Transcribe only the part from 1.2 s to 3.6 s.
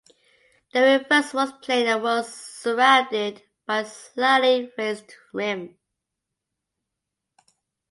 was plain and was surrounded